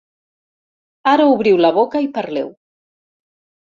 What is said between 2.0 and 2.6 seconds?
i parleu.